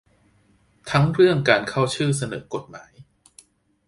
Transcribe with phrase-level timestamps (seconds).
[0.91, 2.91] ทั้งเรื่องการเข้าชื่อเสนอกฎหมาย